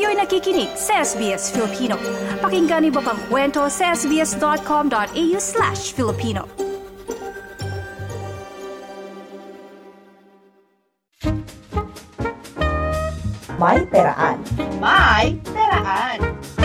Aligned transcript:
Kayo'y 0.00 0.16
nakikinig 0.16 0.72
sa 0.80 1.04
SBS 1.04 1.52
Filipino. 1.52 2.00
Pakinggan 2.40 2.88
niyo 2.88 3.04
pa 3.04 3.12
ang 3.12 3.20
kwento 3.28 3.68
sa 3.68 3.92
sbs.com.au 3.92 5.36
slash 5.36 5.92
Filipino. 5.92 6.48
May 13.60 13.84
Peraan. 13.92 14.40
May 14.80 15.36
Peraan. 15.52 16.59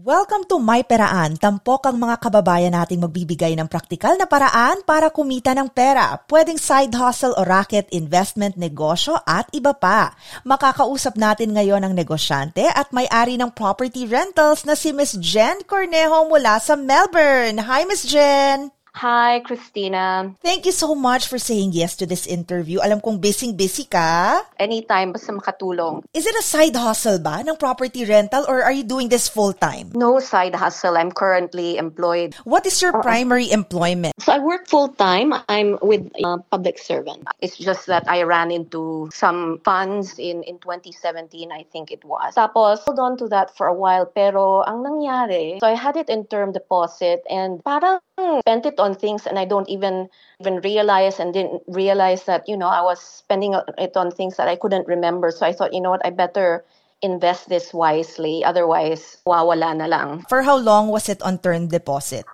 Welcome 0.00 0.48
to 0.48 0.56
My 0.56 0.80
Peraan. 0.80 1.36
Tampok 1.36 1.84
ang 1.84 2.00
mga 2.00 2.24
kababayan 2.24 2.72
nating 2.72 3.04
magbibigay 3.04 3.52
ng 3.52 3.68
praktikal 3.68 4.16
na 4.16 4.24
paraan 4.24 4.80
para 4.88 5.12
kumita 5.12 5.52
ng 5.52 5.68
pera. 5.68 6.16
Pwedeng 6.24 6.56
side 6.56 6.96
hustle 6.96 7.36
o 7.36 7.44
racket, 7.44 7.84
investment, 7.92 8.56
negosyo 8.56 9.20
at 9.28 9.52
iba 9.52 9.76
pa. 9.76 10.16
Makakausap 10.48 11.20
natin 11.20 11.52
ngayon 11.52 11.84
ang 11.84 11.92
negosyante 11.92 12.64
at 12.64 12.88
may-ari 12.96 13.36
ng 13.36 13.52
property 13.52 14.08
rentals 14.08 14.64
na 14.64 14.72
si 14.72 14.88
Miss 14.96 15.20
Jen 15.20 15.68
Cornejo 15.68 16.32
mula 16.32 16.56
sa 16.64 16.80
Melbourne. 16.80 17.60
Hi, 17.60 17.84
Miss 17.84 18.08
Jen! 18.08 18.79
Hi, 18.94 19.40
Christina. 19.40 20.34
Thank 20.42 20.66
you 20.66 20.72
so 20.72 20.94
much 20.94 21.28
for 21.28 21.38
saying 21.38 21.72
yes 21.72 21.94
to 22.02 22.06
this 22.06 22.26
interview. 22.26 22.82
Alam 22.82 23.00
kong 23.00 23.22
busy-busy 23.22 23.86
ka. 23.86 24.42
Anytime, 24.58 25.14
basta 25.14 25.30
makatulong. 25.30 26.02
Is 26.10 26.26
it 26.26 26.34
a 26.34 26.42
side 26.42 26.74
hustle 26.74 27.22
ba 27.22 27.38
ng 27.46 27.54
property 27.54 28.02
rental 28.04 28.44
or 28.50 28.62
are 28.66 28.74
you 28.74 28.82
doing 28.82 29.08
this 29.08 29.30
full-time? 29.30 29.94
No 29.94 30.18
side 30.18 30.54
hustle. 30.58 30.98
I'm 30.98 31.14
currently 31.14 31.78
employed. 31.78 32.34
What 32.42 32.66
is 32.66 32.82
your 32.82 32.90
primary 32.98 33.50
employment? 33.50 34.18
So 34.18 34.34
I 34.34 34.38
work 34.42 34.66
full 34.66 34.90
time. 34.90 35.34
I'm 35.48 35.78
with 35.82 36.10
a 36.18 36.42
public 36.50 36.78
servant. 36.78 37.30
It's 37.38 37.56
just 37.56 37.86
that 37.86 38.10
I 38.10 38.26
ran 38.26 38.50
into 38.50 39.08
some 39.14 39.62
funds 39.64 40.18
in, 40.18 40.42
in 40.42 40.58
2017, 40.58 41.52
I 41.52 41.64
think 41.70 41.90
it 41.90 42.04
was. 42.04 42.34
Tapos, 42.34 42.82
hold 42.82 42.98
on 42.98 43.16
to 43.18 43.28
that 43.28 43.56
for 43.56 43.66
a 43.66 43.74
while. 43.74 44.06
Pero 44.06 44.66
ang 44.66 44.82
nangyari, 44.82 45.60
so 45.60 45.66
I 45.66 45.78
had 45.78 45.96
it 45.96 46.10
in 46.10 46.26
term 46.26 46.52
deposit 46.52 47.22
and 47.30 47.62
parang 47.62 48.02
spent 48.38 48.66
it 48.66 48.78
on 48.78 48.94
things 48.94 49.26
and 49.26 49.38
I 49.38 49.44
don't 49.44 49.68
even 49.68 50.08
even 50.38 50.62
realize 50.62 51.18
and 51.18 51.34
didn't 51.34 51.62
realize 51.66 52.24
that 52.24 52.46
you 52.46 52.56
know 52.56 52.70
I 52.70 52.80
was 52.82 53.02
spending 53.02 53.58
it 53.78 53.96
on 53.96 54.10
things 54.14 54.36
that 54.38 54.46
I 54.46 54.54
couldn't 54.54 54.86
remember. 54.86 55.30
So 55.30 55.44
I 55.44 55.52
thought, 55.52 55.74
you 55.74 55.80
know 55.80 55.90
what, 55.90 56.06
I 56.06 56.10
better 56.10 56.64
invest 57.02 57.48
this 57.48 57.74
wisely. 57.74 58.44
Otherwise, 58.44 59.18
wawala 59.26 59.76
na 59.76 59.86
lang. 59.86 60.24
For 60.28 60.42
how 60.42 60.56
long 60.56 60.88
was 60.88 61.08
it 61.08 61.20
on 61.22 61.38
term 61.38 61.68
deposit? 61.68 62.24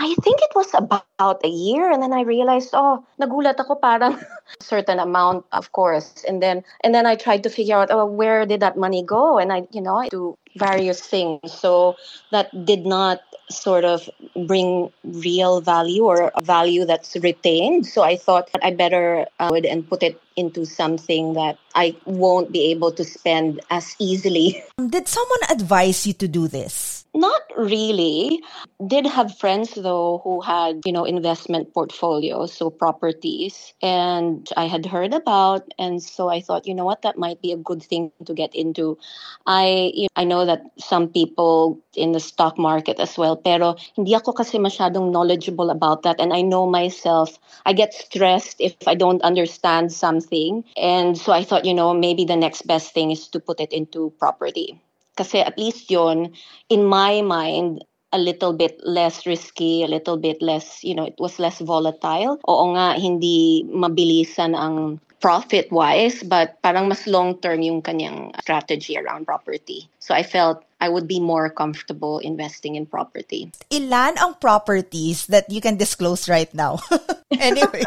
I 0.00 0.14
think 0.22 0.40
it 0.40 0.54
was 0.54 0.72
about 0.72 1.44
a 1.44 1.48
year 1.48 1.92
and 1.92 2.02
then 2.02 2.12
I 2.12 2.22
realized, 2.22 2.70
oh, 2.72 3.04
nagulat 3.20 3.60
ako 3.60 3.76
parang 3.76 4.16
certain 4.60 4.98
amount, 4.98 5.44
of 5.52 5.72
course. 5.72 6.24
And 6.24 6.42
then 6.42 6.64
and 6.80 6.94
then 6.94 7.04
I 7.04 7.16
tried 7.16 7.44
to 7.44 7.50
figure 7.50 7.76
out, 7.76 7.92
oh, 7.92 8.06
where 8.06 8.46
did 8.46 8.60
that 8.60 8.80
money 8.80 9.04
go? 9.04 9.38
And 9.38 9.52
I, 9.52 9.68
you 9.70 9.82
know, 9.82 9.96
I 9.96 10.08
do 10.08 10.38
various 10.56 11.00
things. 11.00 11.52
So 11.52 11.96
that 12.30 12.50
did 12.64 12.86
not 12.86 13.20
sort 13.50 13.84
of 13.84 14.08
bring 14.46 14.92
real 15.04 15.60
value 15.60 16.04
or 16.04 16.32
value 16.42 16.84
that's 16.84 17.16
retained. 17.16 17.86
So 17.86 18.02
I 18.02 18.16
thought 18.16 18.50
I 18.62 18.72
better 18.72 19.26
uh, 19.38 19.50
and 19.68 19.88
put 19.88 20.02
it 20.02 20.20
into 20.36 20.64
something 20.64 21.34
that 21.34 21.58
I 21.74 21.94
won't 22.06 22.52
be 22.52 22.70
able 22.70 22.92
to 22.92 23.04
spend 23.04 23.60
as 23.70 23.94
easily. 23.98 24.62
Did 24.88 25.08
someone 25.08 25.40
advise 25.50 26.06
you 26.06 26.12
to 26.14 26.28
do 26.28 26.48
this? 26.48 27.04
Not 27.12 27.42
really. 27.56 28.40
Did 28.86 29.04
have 29.06 29.36
friends 29.36 29.74
though 29.74 30.20
who 30.22 30.40
had, 30.40 30.80
you 30.84 30.92
know, 30.92 31.04
investment 31.04 31.74
portfolios, 31.74 32.54
so 32.54 32.70
properties, 32.70 33.74
and 33.82 34.48
I 34.56 34.66
had 34.66 34.86
heard 34.86 35.12
about 35.12 35.66
and 35.76 36.00
so 36.00 36.28
I 36.28 36.40
thought, 36.40 36.68
you 36.68 36.74
know 36.74 36.84
what, 36.84 37.02
that 37.02 37.18
might 37.18 37.42
be 37.42 37.50
a 37.50 37.56
good 37.56 37.82
thing 37.82 38.12
to 38.24 38.32
get 38.32 38.54
into. 38.54 38.96
I 39.44 39.90
you 39.92 40.04
know, 40.04 40.08
I 40.14 40.24
know 40.24 40.39
that 40.46 40.62
some 40.78 41.08
people 41.08 41.78
in 41.94 42.12
the 42.12 42.20
stock 42.20 42.58
market 42.58 43.00
as 43.00 43.18
well, 43.18 43.36
pero 43.36 43.76
hindi 43.96 44.14
ako 44.14 44.32
kasi 44.32 44.58
masyadong 44.58 45.10
knowledgeable 45.10 45.70
about 45.70 46.02
that 46.02 46.20
and 46.20 46.32
I 46.32 46.42
know 46.42 46.66
myself, 46.66 47.38
I 47.66 47.72
get 47.72 47.94
stressed 47.94 48.60
if 48.60 48.76
I 48.86 48.94
don't 48.94 49.22
understand 49.22 49.92
something. 49.92 50.64
And 50.76 51.18
so 51.18 51.32
I 51.32 51.44
thought, 51.44 51.64
you 51.64 51.74
know, 51.74 51.92
maybe 51.94 52.24
the 52.24 52.36
next 52.36 52.66
best 52.66 52.94
thing 52.94 53.10
is 53.10 53.28
to 53.28 53.40
put 53.40 53.60
it 53.60 53.72
into 53.72 54.12
property. 54.18 54.80
Kasi 55.16 55.40
at 55.40 55.58
least 55.58 55.90
yon 55.90 56.32
in 56.68 56.84
my 56.84 57.20
mind, 57.20 57.84
a 58.12 58.18
little 58.18 58.52
bit 58.52 58.78
less 58.82 59.26
risky, 59.26 59.82
a 59.82 59.86
little 59.86 60.16
bit 60.16 60.42
less, 60.42 60.82
you 60.82 60.94
know, 60.94 61.04
it 61.04 61.14
was 61.18 61.38
less 61.38 61.60
volatile. 61.60 62.38
Oo 62.48 62.74
nga, 62.74 62.98
hindi 62.98 63.62
mabilisan 63.70 64.54
ang 64.54 64.98
profit-wise, 65.20 66.24
but 66.24 66.56
parang 66.64 66.88
mas 66.88 67.06
long-term 67.06 67.60
yung 67.60 67.82
kanyang 67.84 68.32
strategy 68.40 68.96
around 68.96 69.28
property. 69.28 69.88
So 70.00 70.14
I 70.14 70.24
felt 70.24 70.64
I 70.80 70.88
would 70.88 71.06
be 71.06 71.20
more 71.20 71.52
comfortable 71.52 72.18
investing 72.18 72.74
in 72.74 72.88
property. 72.88 73.52
Ilan 73.68 74.16
ang 74.16 74.40
properties 74.40 75.28
that 75.28 75.44
you 75.52 75.60
can 75.60 75.76
disclose 75.76 76.24
right 76.28 76.48
now? 76.56 76.80
anyway, 77.30 77.84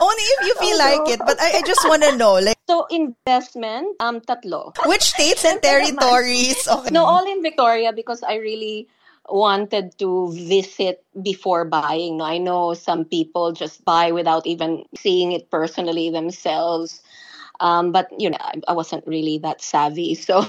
only 0.00 0.24
if 0.36 0.40
you 0.46 0.54
feel 0.60 0.78
like 0.78 1.08
it. 1.08 1.20
But 1.24 1.40
I, 1.40 1.58
I 1.58 1.62
just 1.64 1.88
want 1.88 2.04
to 2.04 2.16
know, 2.16 2.36
like, 2.36 2.60
So 2.68 2.86
investment, 2.88 3.96
um, 4.00 4.20
tatlo. 4.20 4.72
which 4.84 5.16
states 5.16 5.44
and 5.44 5.60
territories? 5.60 6.68
Okay. 6.68 6.90
No, 6.92 7.04
all 7.04 7.24
in 7.24 7.42
Victoria 7.42 7.92
because 7.92 8.22
I 8.22 8.36
really 8.36 8.88
wanted 9.28 9.98
to 9.98 10.32
visit 10.32 11.04
before 11.22 11.64
buying. 11.64 12.20
I 12.20 12.38
know 12.38 12.74
some 12.74 13.04
people 13.04 13.52
just 13.52 13.84
buy 13.84 14.12
without 14.12 14.46
even 14.46 14.84
seeing 14.96 15.32
it 15.32 15.50
personally 15.50 16.10
themselves. 16.10 17.02
Um, 17.60 17.92
but 17.92 18.08
you 18.18 18.30
know, 18.30 18.38
I, 18.40 18.60
I 18.68 18.72
wasn't 18.72 19.06
really 19.06 19.38
that 19.38 19.62
savvy. 19.62 20.14
So 20.24 20.46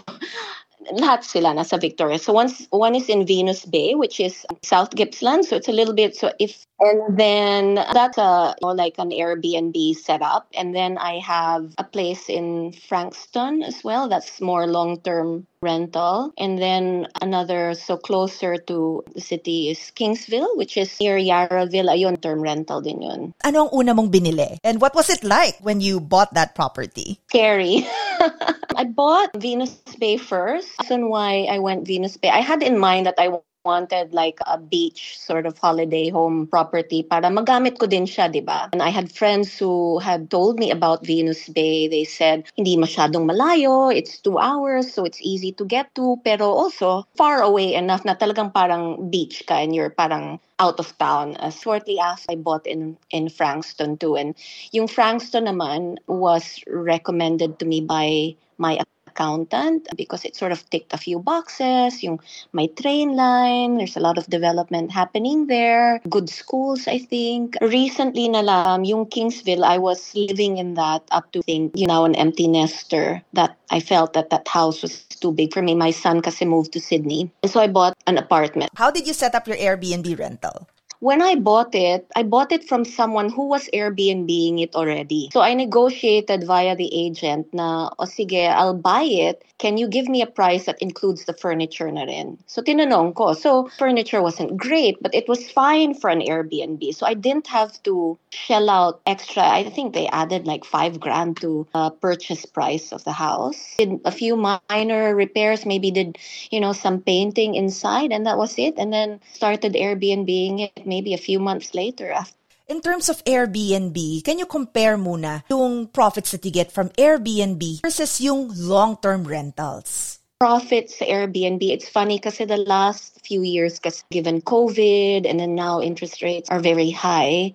lahat 0.93 1.23
sila 1.23 1.53
nasa 1.55 1.79
Victoria. 1.81 2.19
So 2.19 2.33
once 2.33 2.67
one 2.69 2.95
is 2.95 3.09
in 3.09 3.25
Venus 3.25 3.65
Bay, 3.65 3.95
which 3.95 4.19
is 4.19 4.45
South 4.63 4.91
Gippsland. 4.91 5.45
So 5.45 5.55
it's 5.55 5.67
a 5.67 5.73
little 5.73 5.93
bit 5.93 6.15
so 6.15 6.31
if 6.39 6.65
and 6.79 7.17
then 7.17 7.75
that's 7.75 8.17
a 8.17 8.55
you 8.61 8.67
know, 8.67 8.73
like 8.73 8.95
an 8.97 9.11
Airbnb 9.11 9.95
setup. 9.95 10.47
And 10.53 10.75
then 10.75 10.97
I 10.97 11.19
have 11.19 11.73
a 11.77 11.83
place 11.83 12.29
in 12.29 12.73
Frankston 12.73 13.63
as 13.63 13.83
well. 13.83 14.09
That's 14.09 14.41
more 14.41 14.67
long 14.67 14.99
term 15.01 15.47
rental. 15.61 16.33
And 16.37 16.59
then 16.59 17.07
another 17.21 17.73
so 17.73 17.97
closer 17.97 18.57
to 18.57 19.03
the 19.13 19.21
city 19.21 19.69
is 19.69 19.79
Kingsville, 19.95 20.55
which 20.57 20.77
is 20.77 20.99
near 20.99 21.17
Yarraville. 21.17 21.89
Ayun, 21.89 22.21
term 22.21 22.41
rental 22.41 22.81
din 22.81 23.01
yun. 23.01 23.33
Ano 23.43 23.67
ang 23.67 23.71
una 23.73 23.93
mong 23.95 24.11
binili? 24.11 24.57
And 24.63 24.81
what 24.81 24.95
was 24.95 25.09
it 25.09 25.23
like 25.23 25.57
when 25.61 25.81
you 25.81 25.99
bought 25.99 26.33
that 26.33 26.55
property? 26.55 27.19
Scary. 27.29 27.87
I 28.75 28.83
bought 28.83 29.31
Venus 29.39 29.79
Bay 29.99 30.17
first. 30.17 30.69
Reason 30.83 31.09
why 31.09 31.47
I 31.49 31.59
went 31.59 31.87
Venus 31.87 32.17
Bay, 32.17 32.29
I 32.29 32.41
had 32.41 32.61
in 32.61 32.77
mind 32.77 33.05
that 33.07 33.15
I 33.17 33.31
wanted 33.65 34.13
like 34.13 34.39
a 34.45 34.57
beach 34.57 35.17
sort 35.17 35.45
of 35.45 35.57
holiday 35.57 36.09
home 36.09 36.47
property 36.47 37.01
para 37.01 37.27
magamit 37.33 37.81
ko 37.81 37.89
din 37.89 38.05
siya, 38.05 38.31
di 38.31 38.39
ba? 38.39 38.69
And 38.71 38.85
I 38.85 38.93
had 38.93 39.11
friends 39.11 39.57
who 39.57 39.99
had 39.99 40.29
told 40.29 40.61
me 40.61 40.69
about 40.69 41.03
Venus 41.03 41.49
Bay. 41.49 41.89
They 41.89 42.05
said, 42.05 42.45
hindi 42.55 42.77
masyadong 42.77 43.25
malayo, 43.25 43.89
it's 43.89 44.21
two 44.21 44.37
hours, 44.37 44.93
so 44.93 45.03
it's 45.03 45.19
easy 45.25 45.51
to 45.57 45.65
get 45.65 45.91
to, 45.97 46.21
pero 46.23 46.45
also 46.45 47.09
far 47.17 47.41
away 47.41 47.73
enough 47.73 48.05
na 48.05 48.13
talagang 48.13 48.53
parang 48.53 49.09
beach 49.09 49.43
ka 49.49 49.57
and 49.57 49.73
you're 49.73 49.89
parang 49.89 50.39
out 50.59 50.79
of 50.79 50.95
town. 50.97 51.35
Uh, 51.37 51.49
shortly 51.49 51.99
after, 51.99 52.31
I 52.31 52.35
bought 52.35 52.65
in 52.67 52.95
in 53.11 53.27
Frankston 53.27 53.97
too. 53.97 54.15
And 54.15 54.35
yung 54.71 54.87
Frankston 54.87 55.51
naman 55.51 55.99
was 56.07 56.63
recommended 56.69 57.59
to 57.59 57.65
me 57.65 57.81
by 57.81 58.35
my 58.57 58.79
accountant 59.15 59.87
because 59.95 60.27
it 60.27 60.35
sort 60.35 60.51
of 60.51 60.59
ticked 60.69 60.91
a 60.91 60.99
few 60.99 61.19
boxes. 61.19 62.03
Yung 62.03 62.19
my 62.51 62.67
train 62.75 63.15
line, 63.15 63.77
there's 63.79 63.95
a 63.95 64.03
lot 64.03 64.17
of 64.17 64.27
development 64.27 64.91
happening 64.91 65.47
there. 65.47 66.03
Good 66.09 66.27
schools, 66.29 66.87
I 66.87 66.99
think. 66.99 67.55
Recently 67.63 68.27
na 68.27 68.43
lang, 68.43 68.83
yung 68.83 69.07
Kingsville, 69.07 69.63
I 69.63 69.79
was 69.79 70.11
living 70.13 70.57
in 70.57 70.75
that 70.75 71.07
up 71.11 71.31
to 71.31 71.41
think, 71.41 71.71
you 71.79 71.87
know, 71.87 72.03
an 72.03 72.15
empty 72.15 72.51
nester 72.51 73.23
that 73.31 73.55
I 73.71 73.79
felt 73.79 74.11
that 74.13 74.29
that 74.29 74.47
house 74.47 74.83
was 74.83 75.07
too 75.07 75.31
big 75.31 75.53
for 75.55 75.63
me. 75.63 75.73
My 75.73 75.91
son 75.91 76.19
kasi 76.19 76.43
moved 76.43 76.73
to 76.73 76.83
Sydney. 76.83 77.31
And 77.41 77.51
so 77.51 77.63
I 77.63 77.67
bought 77.67 77.95
an 78.05 78.17
apartment. 78.17 78.75
How 78.75 78.91
did 78.91 79.07
you 79.07 79.13
set 79.13 79.33
up 79.33 79.47
your 79.47 79.57
Airbnb 79.57 80.19
rental? 80.19 80.67
When 80.99 81.21
I 81.21 81.35
bought 81.35 81.75
it, 81.75 82.07
I 82.15 82.23
bought 82.23 82.51
it 82.51 82.67
from 82.67 82.85
someone 82.85 83.29
who 83.29 83.47
was 83.47 83.69
Airbnb-ing 83.73 84.59
it 84.59 84.75
already. 84.75 85.29
So 85.33 85.41
I 85.41 85.53
negotiated 85.53 86.45
via 86.45 86.75
the 86.75 86.89
agent 86.93 87.53
na, 87.53 87.89
o 87.99 88.05
sige, 88.05 88.47
I'll 88.47 88.77
buy 88.77 89.03
it. 89.03 89.43
Can 89.57 89.77
you 89.77 89.87
give 89.87 90.07
me 90.07 90.21
a 90.21 90.27
price 90.27 90.65
that 90.65 90.81
includes 90.81 91.25
the 91.25 91.33
furniture 91.33 91.89
na 91.91 92.03
rin? 92.03 92.37
So 92.45 92.61
tinanong 92.61 93.15
ko. 93.15 93.33
So 93.33 93.69
furniture 93.79 94.21
wasn't 94.21 94.57
great, 94.57 95.01
but 95.01 95.15
it 95.15 95.27
was 95.29 95.49
fine 95.49 95.93
for 95.93 96.09
an 96.09 96.19
Airbnb. 96.19 96.93
So 96.93 97.05
I 97.05 97.13
didn't 97.13 97.47
have 97.47 97.81
to 97.83 98.17
shell 98.31 98.69
out 98.69 99.01
extra. 99.05 99.43
I 99.43 99.63
think 99.63 99.93
they 99.93 100.07
added 100.07 100.45
like 100.45 100.65
five 100.65 100.99
grand 100.99 101.39
to 101.41 101.67
uh, 101.73 101.89
purchase 101.89 102.45
price 102.45 102.91
of 102.91 103.03
the 103.05 103.13
house. 103.13 103.75
Did 103.77 103.99
a 104.03 104.11
few 104.11 104.35
minor 104.35 105.15
repairs, 105.15 105.65
maybe 105.65 105.91
did, 105.91 106.17
you 106.51 106.59
know, 106.59 106.73
some 106.73 106.99
painting 106.99 107.55
inside 107.55 108.11
and 108.11 108.25
that 108.25 108.37
was 108.37 108.55
it. 108.57 108.75
And 108.77 108.91
then 108.91 109.21
started 109.33 109.73
Airbnb-ing 109.73 110.59
it 110.59 110.84
maybe 110.85 111.13
a 111.13 111.21
few 111.21 111.39
months 111.39 111.73
later 111.73 112.11
after 112.11 112.37
In 112.67 112.81
terms 112.81 113.09
of 113.09 113.23
Airbnb, 113.25 114.25
can 114.25 114.39
you 114.41 114.49
compare 114.49 114.97
muna 114.97 115.45
yung 115.53 115.85
profits 115.85 116.33
that 116.33 116.43
you 116.43 116.49
get 116.49 116.73
from 116.73 116.89
Airbnb 116.97 117.85
versus 117.85 118.17
yung 118.17 118.49
long-term 118.57 119.21
rentals? 119.21 120.17
Profits 120.41 120.97
sa 120.97 121.05
Airbnb, 121.05 121.61
it's 121.61 121.87
funny 121.87 122.17
kasi 122.17 122.43
the 122.43 122.57
last 122.57 123.21
few 123.21 123.45
years, 123.45 123.77
kasi 123.77 124.01
given 124.09 124.41
COVID 124.41 125.29
and 125.29 125.37
then 125.39 125.53
now 125.53 125.77
interest 125.77 126.25
rates 126.25 126.49
are 126.49 126.59
very 126.59 126.89
high, 126.89 127.53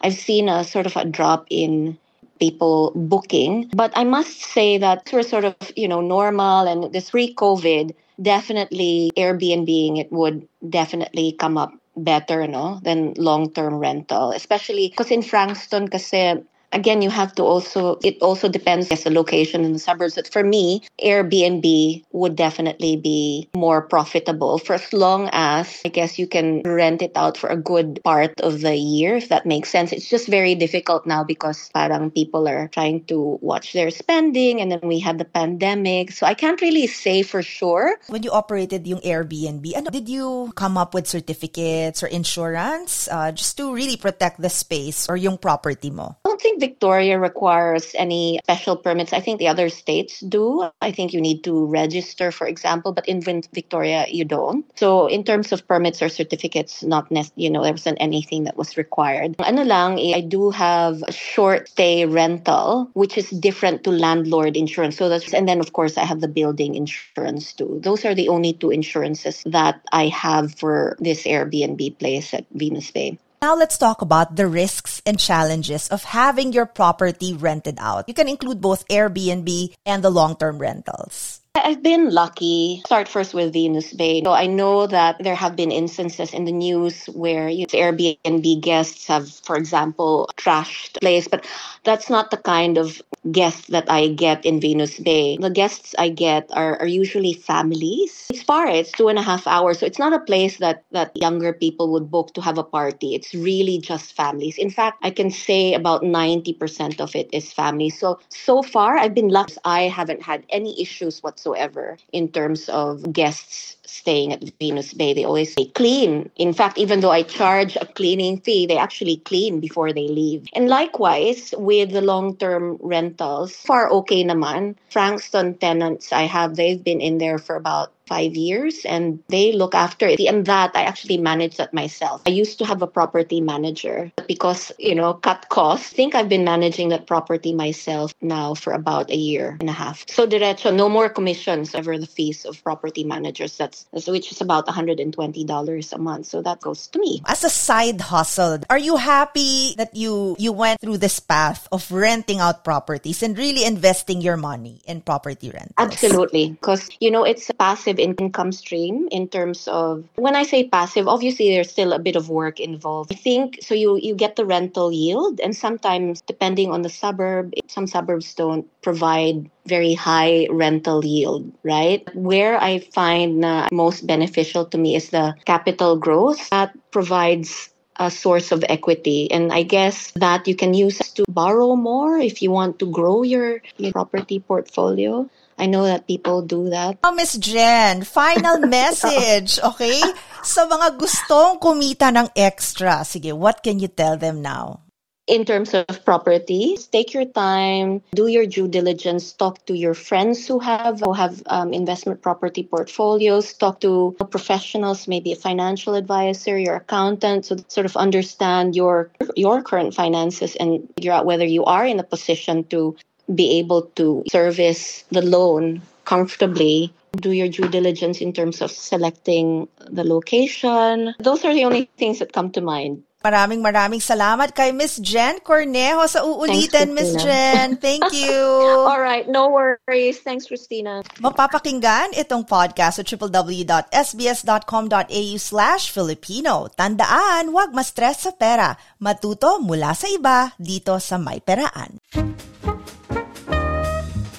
I've 0.00 0.16
seen 0.16 0.48
a 0.48 0.64
sort 0.64 0.88
of 0.88 0.96
a 0.96 1.04
drop 1.04 1.44
in 1.52 2.00
people 2.40 2.96
booking. 2.96 3.68
But 3.76 3.92
I 3.92 4.04
must 4.04 4.40
say 4.40 4.80
that 4.80 5.12
we're 5.12 5.22
sort 5.22 5.44
of, 5.44 5.56
you 5.76 5.86
know, 5.86 6.00
normal 6.00 6.64
and 6.64 6.92
this 6.96 7.12
pre-COVID, 7.12 7.92
definitely 8.20 9.12
Airbnb 9.20 10.00
it 10.00 10.10
would 10.10 10.48
definitely 10.64 11.36
come 11.36 11.60
up 11.60 11.76
better 11.96 12.46
no 12.46 12.78
than 12.82 13.14
long-term 13.16 13.74
rental 13.76 14.30
especially 14.32 14.88
because 14.88 15.10
in 15.10 15.22
Frankston 15.22 15.88
kasi 15.88 16.44
again, 16.72 17.02
you 17.02 17.10
have 17.10 17.34
to 17.36 17.42
also, 17.42 17.98
it 18.02 18.20
also 18.20 18.48
depends 18.48 18.88
as 18.90 19.04
the 19.04 19.10
location 19.10 19.64
in 19.64 19.72
the 19.72 19.78
suburbs. 19.78 20.14
But 20.14 20.28
for 20.28 20.42
me, 20.42 20.82
Airbnb 21.02 22.04
would 22.12 22.36
definitely 22.36 22.96
be 22.96 23.48
more 23.54 23.82
profitable 23.82 24.58
for 24.58 24.74
as 24.74 24.92
long 24.92 25.28
as 25.32 25.80
I 25.84 25.88
guess 25.88 26.18
you 26.18 26.26
can 26.26 26.62
rent 26.64 27.02
it 27.02 27.12
out 27.16 27.36
for 27.36 27.48
a 27.48 27.56
good 27.56 28.00
part 28.04 28.40
of 28.40 28.60
the 28.60 28.74
year, 28.74 29.16
if 29.16 29.28
that 29.28 29.46
makes 29.46 29.70
sense. 29.70 29.92
It's 29.92 30.08
just 30.08 30.28
very 30.28 30.54
difficult 30.54 31.06
now 31.06 31.24
because 31.24 31.70
parang 31.74 32.10
people 32.10 32.48
are 32.48 32.68
trying 32.68 33.04
to 33.06 33.38
watch 33.40 33.72
their 33.72 33.90
spending 33.90 34.60
and 34.60 34.70
then 34.70 34.80
we 34.82 34.98
had 34.98 35.18
the 35.18 35.24
pandemic. 35.24 36.12
So 36.12 36.26
I 36.26 36.34
can't 36.34 36.60
really 36.60 36.86
say 36.86 37.22
for 37.22 37.42
sure. 37.42 37.98
When 38.08 38.22
you 38.22 38.30
operated 38.30 38.86
yung 38.86 39.00
Airbnb, 39.00 39.64
did 39.90 40.08
you 40.08 40.52
come 40.54 40.76
up 40.76 40.94
with 40.94 41.06
certificates 41.06 42.02
or 42.02 42.06
insurance 42.06 43.08
uh, 43.08 43.32
just 43.32 43.56
to 43.56 43.72
really 43.72 43.96
protect 43.96 44.40
the 44.40 44.50
space 44.50 45.08
or 45.08 45.16
yung 45.16 45.38
property 45.38 45.90
mo? 45.90 46.16
Don't 46.36 46.42
think 46.42 46.60
Victoria 46.60 47.18
requires 47.18 47.96
any 47.96 48.40
special 48.44 48.76
permits. 48.76 49.14
I 49.14 49.20
think 49.20 49.38
the 49.38 49.48
other 49.48 49.70
states 49.70 50.20
do. 50.20 50.68
I 50.82 50.92
think 50.92 51.14
you 51.14 51.20
need 51.22 51.42
to 51.44 51.64
register, 51.64 52.30
for 52.30 52.46
example, 52.46 52.92
but 52.92 53.08
in 53.08 53.22
Victoria 53.22 54.04
you 54.10 54.26
don't. 54.26 54.66
So 54.76 55.06
in 55.06 55.24
terms 55.24 55.50
of 55.50 55.66
permits 55.66 56.02
or 56.02 56.10
certificates, 56.10 56.82
not 56.82 57.10
nec- 57.10 57.32
you 57.36 57.48
know 57.48 57.62
there 57.64 57.72
wasn't 57.72 57.96
anything 58.02 58.44
that 58.44 58.58
was 58.58 58.76
required. 58.76 59.40
Ano 59.40 59.64
lang, 59.64 59.98
eh, 59.98 60.12
I 60.12 60.20
do 60.20 60.50
have 60.50 61.02
a 61.08 61.12
short 61.12 61.70
stay 61.70 62.04
rental, 62.04 62.90
which 62.92 63.16
is 63.16 63.30
different 63.30 63.82
to 63.84 63.90
landlord 63.90 64.58
insurance. 64.58 64.98
So 64.98 65.08
that's 65.08 65.32
and 65.32 65.48
then 65.48 65.58
of 65.58 65.72
course 65.72 65.96
I 65.96 66.04
have 66.04 66.20
the 66.20 66.28
building 66.28 66.74
insurance 66.74 67.54
too. 67.54 67.80
Those 67.80 68.04
are 68.04 68.14
the 68.14 68.28
only 68.28 68.52
two 68.52 68.68
insurances 68.68 69.40
that 69.48 69.80
I 69.90 70.08
have 70.08 70.52
for 70.52 70.98
this 71.00 71.24
Airbnb 71.24 71.96
place 71.96 72.34
at 72.34 72.44
Venus 72.52 72.90
Bay. 72.90 73.16
Now 73.42 73.54
let's 73.54 73.76
talk 73.76 74.00
about 74.00 74.36
the 74.36 74.46
risks 74.46 75.02
and 75.04 75.18
challenges 75.18 75.88
of 75.88 76.04
having 76.04 76.52
your 76.52 76.66
property 76.66 77.34
rented 77.34 77.76
out. 77.78 78.08
You 78.08 78.14
can 78.14 78.28
include 78.28 78.60
both 78.60 78.88
Airbnb 78.88 79.74
and 79.84 80.02
the 80.02 80.10
long-term 80.10 80.58
rentals. 80.58 81.40
I've 81.54 81.82
been 81.82 82.10
lucky. 82.10 82.82
Start 82.86 83.08
first 83.08 83.34
with 83.34 83.52
Venus 83.52 83.92
Bay. 83.92 84.22
So 84.22 84.32
I 84.32 84.46
know 84.46 84.86
that 84.86 85.16
there 85.22 85.34
have 85.34 85.56
been 85.56 85.70
instances 85.70 86.34
in 86.34 86.44
the 86.44 86.52
news 86.52 87.06
where 87.06 87.48
you 87.48 87.66
know, 87.66 87.78
Airbnb 87.78 88.60
guests 88.60 89.06
have, 89.08 89.28
for 89.28 89.56
example, 89.56 90.28
trashed 90.36 91.00
place, 91.00 91.28
but 91.28 91.46
that's 91.84 92.10
not 92.10 92.30
the 92.30 92.36
kind 92.36 92.78
of 92.78 93.00
guests 93.30 93.66
that 93.68 93.90
I 93.90 94.08
get 94.08 94.44
in 94.44 94.60
Venus 94.60 94.98
Bay. 94.98 95.36
The 95.36 95.50
guests 95.50 95.94
I 95.98 96.08
get 96.08 96.50
are, 96.52 96.78
are 96.80 96.86
usually 96.86 97.32
families. 97.32 98.26
It's 98.30 98.42
far, 98.42 98.66
it's 98.66 98.92
two 98.92 99.08
and 99.08 99.18
a 99.18 99.22
half 99.22 99.46
hours. 99.46 99.80
So 99.80 99.86
it's 99.86 99.98
not 99.98 100.12
a 100.12 100.20
place 100.20 100.58
that, 100.58 100.84
that 100.92 101.16
younger 101.16 101.52
people 101.52 101.92
would 101.92 102.10
book 102.10 102.34
to 102.34 102.40
have 102.40 102.58
a 102.58 102.64
party. 102.64 103.14
It's 103.14 103.34
really 103.34 103.78
just 103.78 104.14
families. 104.14 104.58
In 104.58 104.70
fact, 104.70 104.98
I 105.02 105.10
can 105.10 105.30
say 105.30 105.74
about 105.74 106.02
90% 106.02 107.00
of 107.00 107.14
it 107.14 107.28
is 107.32 107.52
families. 107.52 107.98
So, 107.98 108.20
so 108.28 108.62
far, 108.62 108.96
I've 108.96 109.14
been 109.14 109.28
lucky. 109.28 109.54
I 109.64 109.82
haven't 109.82 110.22
had 110.22 110.44
any 110.50 110.80
issues 110.80 111.22
whatsoever 111.22 111.96
in 112.12 112.28
terms 112.28 112.68
of 112.68 113.12
guests 113.12 113.75
staying 113.86 114.32
at 114.32 114.42
Venus 114.58 114.92
Bay, 114.94 115.14
they 115.14 115.24
always 115.24 115.54
say 115.54 115.66
clean. 115.66 116.30
In 116.36 116.52
fact, 116.52 116.78
even 116.78 117.00
though 117.00 117.10
I 117.10 117.22
charge 117.22 117.76
a 117.76 117.86
cleaning 117.86 118.40
fee, 118.40 118.66
they 118.66 118.78
actually 118.78 119.18
clean 119.18 119.60
before 119.60 119.92
they 119.92 120.08
leave. 120.08 120.46
And 120.54 120.68
likewise, 120.68 121.54
with 121.56 121.90
the 121.90 122.02
long-term 122.02 122.78
rentals, 122.80 123.54
far 123.54 123.90
okay 123.90 124.24
naman. 124.24 124.76
Frankston 124.90 125.54
tenants 125.58 126.12
I 126.12 126.22
have, 126.22 126.56
they've 126.56 126.82
been 126.82 127.00
in 127.00 127.18
there 127.18 127.38
for 127.38 127.56
about 127.56 127.92
five 128.06 128.34
years 128.34 128.84
and 128.84 129.20
they 129.28 129.52
look 129.52 129.74
after 129.74 130.06
it. 130.06 130.20
And 130.20 130.46
that 130.46 130.72
I 130.74 130.82
actually 130.82 131.18
manage 131.18 131.56
that 131.56 131.74
myself. 131.74 132.22
I 132.26 132.30
used 132.30 132.58
to 132.58 132.64
have 132.64 132.82
a 132.82 132.86
property 132.86 133.40
manager 133.40 134.12
because, 134.26 134.72
you 134.78 134.94
know, 134.94 135.14
cut 135.14 135.48
costs. 135.48 135.92
I 135.92 135.96
think 135.96 136.14
I've 136.14 136.28
been 136.28 136.44
managing 136.44 136.90
that 136.90 137.06
property 137.06 137.54
myself 137.54 138.14
now 138.20 138.54
for 138.54 138.72
about 138.72 139.10
a 139.10 139.16
year 139.16 139.56
and 139.60 139.68
a 139.68 139.72
half. 139.72 140.04
So 140.08 140.26
derecho, 140.26 140.74
no 140.74 140.88
more 140.88 141.08
commissions 141.08 141.74
over 141.74 141.98
the 141.98 142.06
fees 142.06 142.44
of 142.44 142.62
property 142.62 143.04
managers. 143.04 143.56
That's 143.56 143.86
which 144.06 144.30
is 144.32 144.40
about 144.40 144.66
$120 144.66 145.92
a 145.92 145.98
month. 145.98 146.26
So 146.26 146.42
that 146.42 146.60
goes 146.60 146.86
to 146.88 146.98
me. 146.98 147.22
As 147.26 147.44
a 147.44 147.50
side 147.50 148.00
hustle, 148.00 148.60
are 148.70 148.78
you 148.78 148.96
happy 148.96 149.74
that 149.76 149.94
you 149.94 150.36
you 150.38 150.52
went 150.52 150.80
through 150.80 150.98
this 150.98 151.20
path 151.20 151.68
of 151.72 151.90
renting 151.90 152.40
out 152.40 152.64
properties 152.64 153.22
and 153.22 153.36
really 153.36 153.64
investing 153.64 154.20
your 154.20 154.36
money 154.36 154.80
in 154.86 155.00
property 155.00 155.50
rentals? 155.50 155.74
Absolutely. 155.78 156.50
Because, 156.50 156.90
you 157.00 157.10
know, 157.10 157.24
it's 157.24 157.48
a 157.50 157.54
passive 157.54 157.95
passive 157.96 158.16
income 158.18 158.52
stream 158.52 159.08
in 159.10 159.28
terms 159.28 159.68
of 159.68 160.04
when 160.16 160.36
I 160.36 160.42
say 160.42 160.68
passive, 160.68 161.08
obviously 161.08 161.50
there's 161.50 161.70
still 161.70 161.92
a 161.92 161.98
bit 161.98 162.16
of 162.16 162.28
work 162.28 162.60
involved. 162.60 163.12
I 163.12 163.16
think 163.16 163.58
so 163.62 163.74
you 163.74 163.96
you 163.96 164.14
get 164.14 164.36
the 164.36 164.44
rental 164.44 164.92
yield 164.92 165.40
and 165.40 165.56
sometimes 165.56 166.20
depending 166.22 166.70
on 166.70 166.82
the 166.82 166.88
suburb, 166.88 167.52
some 167.68 167.86
suburbs 167.86 168.34
don't 168.34 168.66
provide 168.82 169.50
very 169.66 169.94
high 169.94 170.46
rental 170.50 171.04
yield, 171.04 171.52
right? 171.64 172.06
Where 172.14 172.60
I 172.60 172.78
find 172.78 173.44
uh, 173.44 173.68
most 173.72 174.06
beneficial 174.06 174.64
to 174.66 174.78
me 174.78 174.96
is 174.96 175.10
the 175.10 175.34
capital 175.44 175.96
growth 175.98 176.50
that 176.50 176.72
provides 176.90 177.70
a 177.98 178.10
source 178.10 178.52
of 178.52 178.64
equity. 178.68 179.30
And 179.32 179.52
I 179.52 179.62
guess 179.62 180.12
that 180.16 180.46
you 180.46 180.54
can 180.54 180.74
use 180.74 180.98
to 180.98 181.24
borrow 181.28 181.76
more 181.76 182.18
if 182.18 182.42
you 182.42 182.50
want 182.50 182.78
to 182.80 182.86
grow 182.90 183.22
your, 183.22 183.62
your 183.78 183.92
property 183.92 184.38
portfolio. 184.38 185.28
I 185.58 185.66
know 185.66 185.84
that 185.84 186.06
people 186.06 186.42
do 186.42 186.70
that. 186.70 186.98
Oh, 187.02 187.12
Miss 187.12 187.36
Jen, 187.40 188.04
final 188.04 188.60
message, 188.68 189.58
okay? 189.60 190.00
Sa 190.44 190.68
mga 190.68 191.00
gustong 191.00 191.56
kumita 191.58 192.12
ng 192.12 192.28
extra, 192.36 193.02
sige, 193.08 193.32
what 193.32 193.64
can 193.64 193.80
you 193.80 193.88
tell 193.88 194.20
them 194.20 194.44
now? 194.44 194.86
in 195.26 195.44
terms 195.44 195.74
of 195.74 196.04
property 196.04 196.78
take 196.92 197.12
your 197.12 197.24
time 197.24 198.00
do 198.14 198.26
your 198.28 198.46
due 198.46 198.68
diligence 198.68 199.32
talk 199.32 199.64
to 199.66 199.74
your 199.76 199.94
friends 199.94 200.46
who 200.46 200.58
have 200.58 201.00
who 201.00 201.12
have 201.12 201.42
um, 201.46 201.72
investment 201.72 202.22
property 202.22 202.62
portfolios 202.62 203.52
talk 203.54 203.80
to 203.80 204.14
professionals 204.30 205.08
maybe 205.08 205.32
a 205.32 205.36
financial 205.36 205.94
advisor 205.94 206.56
your 206.56 206.76
accountant 206.76 207.44
to 207.44 207.58
sort 207.68 207.86
of 207.86 207.96
understand 207.96 208.76
your 208.76 209.10
your 209.34 209.62
current 209.62 209.94
finances 209.94 210.54
and 210.56 210.88
figure 210.94 211.12
out 211.12 211.26
whether 211.26 211.44
you 211.44 211.64
are 211.64 211.84
in 211.84 211.98
a 211.98 212.04
position 212.04 212.62
to 212.62 212.96
be 213.32 213.58
able 213.58 213.82
to 213.98 214.22
service 214.30 215.04
the 215.10 215.22
loan 215.22 215.82
comfortably 216.04 216.92
do 217.16 217.32
your 217.32 217.48
due 217.48 217.68
diligence 217.68 218.20
in 218.20 218.32
terms 218.32 218.60
of 218.60 218.70
selecting 218.70 219.68
the 219.90 220.04
location. 220.04 221.14
Those 221.18 221.44
are 221.44 221.54
the 221.54 221.64
only 221.64 221.90
things 221.96 222.20
that 222.20 222.32
come 222.32 222.52
to 222.52 222.60
mind. 222.60 223.02
Maraming 223.26 223.58
maraming 223.58 223.98
salamat 223.98 224.54
kay 224.54 224.70
Miss 224.70 225.02
Jen 225.02 225.42
Cornejo 225.42 226.06
sa 226.06 226.22
uulitin, 226.22 226.94
Miss 226.94 227.10
Jen. 227.18 227.74
Thank 227.74 228.14
you. 228.22 228.38
All 228.86 229.02
right, 229.02 229.26
no 229.26 229.50
worries. 229.50 230.22
Thanks, 230.22 230.46
Christina. 230.46 231.02
Mapapakinggan 231.18 232.14
itong 232.14 232.46
podcast 232.46 233.02
sa 233.02 233.04
www.sbs.com.au 233.08 235.34
slash 235.42 235.90
Filipino. 235.90 236.70
Tandaan, 236.70 237.50
huwag 237.50 237.74
ma-stress 237.74 238.30
sa 238.30 238.32
pera. 238.36 238.78
Matuto 239.02 239.58
mula 239.58 239.90
sa 239.98 240.06
iba 240.06 240.54
dito 240.54 240.94
sa 241.02 241.18
May 241.18 241.42
Peraan. 241.42 241.98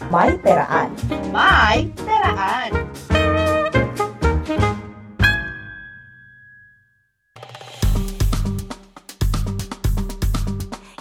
May 0.07 0.39
Peraan. 0.39 0.95
May 1.35 1.91
Peraan. 1.99 2.71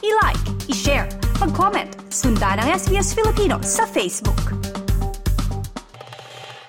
I-like, 0.02 0.42
i-share, 0.66 1.06
mag-comment, 1.38 1.94
sundan 2.10 2.58
ang 2.58 2.74
SBS 2.74 3.14
Filipino 3.14 3.62
sa 3.62 3.86
Facebook. 3.86 4.65